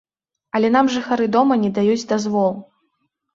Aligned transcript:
Але 0.59 0.71
нам 0.75 0.89
жыхары 0.93 1.27
дома 1.35 1.59
не 1.67 1.71
даюць 1.77 2.09
дазвол. 2.13 2.51